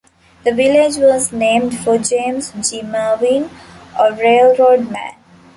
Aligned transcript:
The 0.43 0.51
village 0.51 0.97
was 0.97 1.31
named 1.31 1.77
for 1.77 1.99
James 1.99 2.51
G. 2.71 2.81
Merwin, 2.81 3.51
a 3.95 4.11
railroad 4.11 4.89
man. 4.89 5.13